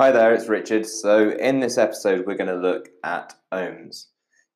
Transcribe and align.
Hi 0.00 0.10
there, 0.10 0.32
it's 0.32 0.48
Richard. 0.48 0.86
So, 0.86 1.28
in 1.32 1.60
this 1.60 1.76
episode, 1.76 2.26
we're 2.26 2.34
going 2.34 2.48
to 2.48 2.56
look 2.56 2.88
at 3.04 3.34
ohms. 3.52 4.06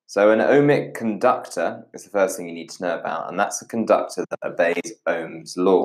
So, 0.06 0.30
an 0.30 0.38
ohmic 0.38 0.94
conductor 0.94 1.84
is 1.92 2.02
the 2.02 2.08
first 2.08 2.38
thing 2.38 2.48
you 2.48 2.54
need 2.54 2.70
to 2.70 2.82
know 2.82 2.98
about, 2.98 3.28
and 3.28 3.38
that's 3.38 3.60
a 3.60 3.66
conductor 3.68 4.24
that 4.30 4.38
obeys 4.42 4.94
Ohm's 5.06 5.54
law. 5.58 5.84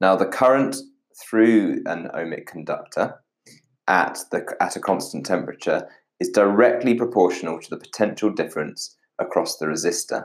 Now, 0.00 0.16
the 0.16 0.24
current 0.24 0.76
through 1.14 1.82
an 1.84 2.08
ohmic 2.14 2.46
conductor 2.46 3.22
at, 3.86 4.20
the, 4.30 4.46
at 4.62 4.76
a 4.76 4.80
constant 4.80 5.26
temperature 5.26 5.86
is 6.18 6.30
directly 6.30 6.94
proportional 6.94 7.60
to 7.60 7.68
the 7.68 7.76
potential 7.76 8.30
difference 8.30 8.96
across 9.18 9.58
the 9.58 9.66
resistor. 9.66 10.24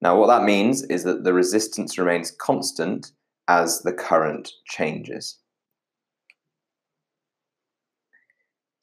Now, 0.00 0.16
what 0.16 0.28
that 0.28 0.44
means 0.44 0.84
is 0.84 1.02
that 1.02 1.24
the 1.24 1.32
resistance 1.32 1.98
remains 1.98 2.30
constant 2.30 3.10
as 3.48 3.80
the 3.80 3.92
current 3.92 4.52
changes. 4.68 5.40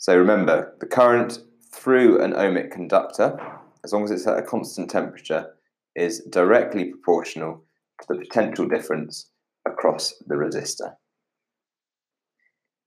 So 0.08 0.16
remember, 0.16 0.74
the 0.80 0.86
current 0.86 1.40
through 1.70 2.22
an 2.22 2.32
ohmic 2.32 2.72
conductor, 2.72 3.38
as 3.84 3.92
long 3.92 4.06
as 4.06 4.12
it's 4.12 4.26
at 4.26 4.40
a 4.40 4.42
constant 4.42 4.90
temperature, 4.90 5.54
is 5.98 6.22
directly 6.30 6.86
proportional 6.86 7.62
to 8.00 8.14
the 8.14 8.20
potential 8.20 8.70
difference 8.70 9.32
across 9.66 10.14
the 10.26 10.36
resistor. 10.36 10.94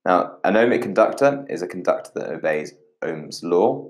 Now, 0.03 0.37
an 0.43 0.55
ohmic 0.55 0.81
conductor 0.81 1.45
is 1.47 1.61
a 1.61 1.67
conductor 1.67 2.09
that 2.15 2.29
obeys 2.31 2.73
Ohm's 3.03 3.43
law, 3.43 3.87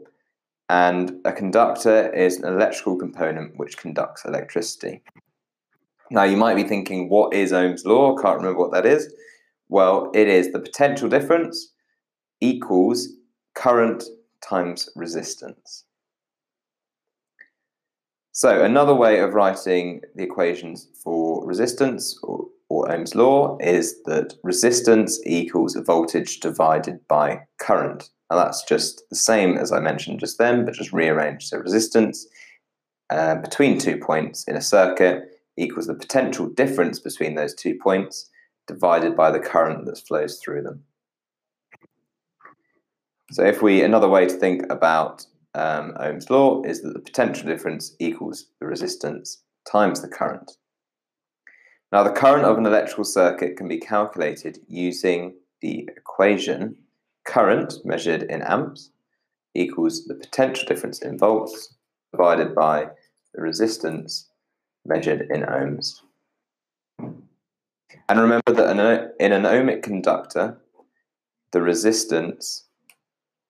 and 0.68 1.22
a 1.24 1.32
conductor 1.32 2.14
is 2.14 2.38
an 2.38 2.54
electrical 2.54 2.98
component 2.98 3.58
which 3.58 3.78
conducts 3.78 4.26
electricity. 4.26 5.04
Now, 6.10 6.24
you 6.24 6.36
might 6.36 6.56
be 6.56 6.64
thinking, 6.64 7.08
what 7.08 7.34
is 7.34 7.54
Ohm's 7.54 7.86
law? 7.86 8.14
Can't 8.18 8.40
remember 8.40 8.60
what 8.60 8.74
that 8.74 8.86
is. 8.86 9.16
Well, 9.70 10.12
it 10.14 10.28
is 10.28 10.52
the 10.52 10.60
potential 10.60 11.08
difference 11.08 11.70
equals 12.42 13.08
current 13.56 14.04
times 14.42 14.90
resistance. 14.96 15.86
So 18.34 18.64
another 18.64 18.96
way 18.96 19.20
of 19.20 19.34
writing 19.34 20.02
the 20.16 20.24
equations 20.24 20.88
for 21.04 21.46
resistance 21.46 22.18
or, 22.24 22.46
or 22.70 22.90
Ohm's 22.90 23.14
law 23.14 23.58
is 23.60 24.02
that 24.04 24.34
resistance 24.44 25.20
equals 25.26 25.76
voltage 25.86 26.40
divided 26.40 27.06
by 27.08 27.42
current. 27.60 28.10
Now 28.30 28.38
that's 28.38 28.64
just 28.64 29.04
the 29.10 29.18
same 29.18 29.58
as 29.58 29.74
I 29.74 29.80
mentioned 29.80 30.22
just 30.22 30.38
then, 30.38 30.64
but 30.64 30.74
just 30.74 30.94
rearranged. 30.94 31.50
So 31.50 31.58
resistance 31.58 32.26
uh, 33.10 33.36
between 33.36 33.78
two 33.78 33.98
points 33.98 34.46
in 34.48 34.56
a 34.56 34.62
circuit 34.62 35.44
equals 35.58 35.88
the 35.88 35.94
potential 35.94 36.48
difference 36.48 37.00
between 37.00 37.36
those 37.36 37.54
two 37.54 37.78
points 37.84 38.30
divided 38.68 39.18
by 39.18 39.32
the 39.32 39.40
current 39.40 39.86
that 39.86 39.98
flows 39.98 40.40
through 40.40 40.62
them. 40.64 40.84
So 43.32 43.46
if 43.46 43.62
we, 43.62 43.82
another 43.82 44.10
way 44.10 44.28
to 44.28 44.34
think 44.34 44.64
about 44.70 45.26
um, 45.56 45.94
Ohm's 46.00 46.30
law 46.30 46.62
is 46.64 46.82
that 46.82 46.94
the 46.94 47.00
potential 47.00 47.48
difference 47.48 47.96
equals 48.00 48.48
the 48.60 48.66
resistance 48.66 49.42
times 49.70 50.02
the 50.02 50.10
current. 50.10 50.58
Now 51.94 52.04
the 52.04 52.12
current 52.12 52.46
of 52.46 52.58
an 52.58 52.66
electrical 52.66 53.06
circuit 53.06 53.56
can 53.56 53.70
be 53.70 53.80
calculated 53.80 54.60
using 54.68 55.36
the 55.62 55.90
equation 55.96 56.76
current 57.26 57.74
measured 57.86 58.24
in 58.24 58.42
amps 58.42 58.90
equals 59.54 60.06
the 60.06 60.16
potential 60.16 60.66
difference 60.68 61.02
in 61.02 61.18
volts 61.18 61.76
divided 62.12 62.54
by 62.54 62.88
the 63.34 63.42
resistance 63.42 64.30
measured 64.86 65.28
in 65.30 65.44
ohms. 65.44 66.02
And 67.00 68.20
remember 68.20 68.52
that 68.54 69.14
in 69.20 69.32
an 69.32 69.44
ohmic 69.44 69.84
conductor, 69.84 70.58
the 71.52 71.62
resistance 71.62 72.66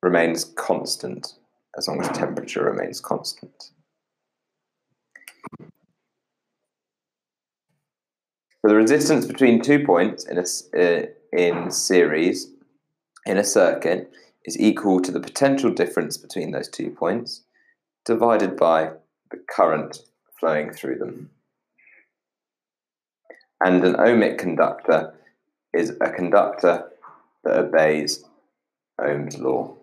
remains 0.01 0.45
constant 0.45 1.35
as 1.77 1.87
long 1.87 2.01
as 2.01 2.09
temperature 2.09 2.63
remains 2.63 2.99
constant. 2.99 3.71
So 8.61 8.67
the 8.67 8.75
resistance 8.75 9.25
between 9.25 9.61
two 9.61 9.83
points 9.83 10.25
in, 10.25 10.37
a, 10.37 10.45
uh, 10.77 11.05
in 11.33 11.71
series 11.71 12.51
in 13.25 13.37
a 13.37 13.43
circuit 13.43 14.11
is 14.45 14.59
equal 14.59 15.01
to 15.01 15.11
the 15.11 15.19
potential 15.19 15.71
difference 15.71 16.17
between 16.17 16.51
those 16.51 16.67
two 16.67 16.91
points 16.91 17.43
divided 18.05 18.57
by 18.57 18.91
the 19.29 19.37
current 19.49 19.99
flowing 20.39 20.71
through 20.71 20.97
them. 20.97 21.29
And 23.63 23.83
an 23.83 23.93
ohmic 23.93 24.37
conductor 24.37 25.13
is 25.73 25.95
a 26.01 26.09
conductor 26.11 26.89
that 27.43 27.57
obeys 27.57 28.23
Ohm's 28.99 29.37
law. 29.37 29.75